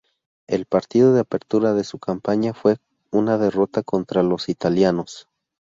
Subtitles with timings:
[0.47, 2.77] El partido de apertura de su campaña fue
[3.11, 5.27] una derrota contra los italianos.